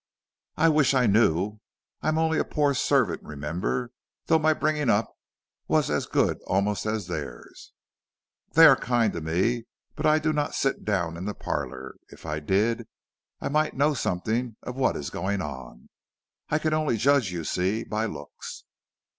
"I 0.57 0.67
wish 0.69 0.95
I 0.95 1.05
knew. 1.05 1.59
I 2.01 2.07
am 2.07 2.17
only 2.17 2.39
a 2.39 2.43
poor 2.43 2.73
servant, 2.73 3.21
remember, 3.21 3.91
though 4.25 4.39
my 4.39 4.51
bringing 4.51 4.89
up 4.89 5.13
was 5.67 5.91
as 5.91 6.07
good 6.07 6.41
almost 6.47 6.87
as 6.87 7.05
theirs. 7.05 7.71
They 8.53 8.65
are 8.65 8.75
kind 8.75 9.13
to 9.13 9.21
me, 9.21 9.65
but 9.95 10.07
I 10.07 10.17
do 10.17 10.33
not 10.33 10.55
sit 10.55 10.83
down 10.85 11.17
in 11.17 11.25
the 11.25 11.35
parlor; 11.35 11.97
if 12.09 12.25
I 12.25 12.39
did, 12.39 12.87
I 13.41 13.49
might 13.49 13.75
know 13.77 13.93
something 13.93 14.55
of 14.63 14.75
what 14.75 14.95
is 14.95 15.11
going 15.11 15.39
on. 15.39 15.87
I 16.49 16.57
can 16.57 16.73
only 16.73 16.97
judge, 16.97 17.31
you 17.31 17.43
see, 17.43 17.83
by 17.83 18.05
looks." 18.07 18.63